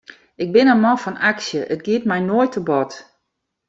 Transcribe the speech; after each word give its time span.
Ik 0.43 0.49
bin 0.53 0.69
in 0.73 0.83
man 0.85 0.97
fan 1.03 1.17
aksje, 1.31 1.61
it 1.73 1.83
giet 1.85 2.03
my 2.09 2.19
noait 2.27 2.51
te 2.53 2.61
bot. 2.69 2.91